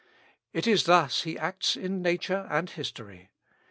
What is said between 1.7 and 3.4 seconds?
in nature and in history.